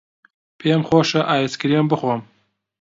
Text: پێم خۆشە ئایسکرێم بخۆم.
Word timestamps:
پێم 0.59 0.81
خۆشە 0.89 1.21
ئایسکرێم 1.29 1.85
بخۆم. 1.91 2.21